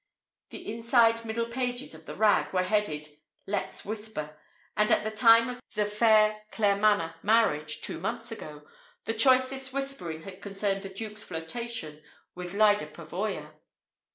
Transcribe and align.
The 0.49 0.67
inside 0.67 1.25
middle 1.25 1.45
pages 1.45 1.93
of 1.93 2.07
the 2.07 2.15
"rag" 2.15 2.51
were 2.53 2.63
headed 2.63 3.07
"Let's 3.45 3.85
Whisper!" 3.85 4.35
And 4.75 4.89
at 4.89 5.03
the 5.03 5.11
time 5.11 5.47
of 5.47 5.61
the 5.75 5.85
Phayre 5.85 6.41
Claremanagh 6.51 7.13
marriage, 7.23 7.81
two 7.81 7.99
months 7.99 8.31
ago, 8.31 8.65
the 9.05 9.13
choicest 9.13 9.71
whispering 9.73 10.23
had 10.23 10.41
concerned 10.41 10.81
the 10.81 10.89
Duke's 10.89 11.21
flirtation 11.23 12.01
with 12.33 12.55
Lyda 12.55 12.87
Pavoya. 12.87 13.51